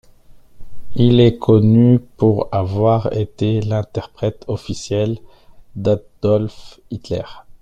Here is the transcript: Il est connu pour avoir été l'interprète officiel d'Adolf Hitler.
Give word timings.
Il 0.95 1.19
est 1.19 1.37
connu 1.37 1.99
pour 1.99 2.47
avoir 2.51 3.13
été 3.15 3.61
l'interprète 3.61 4.43
officiel 4.47 5.19
d'Adolf 5.75 6.79
Hitler. 6.89 7.21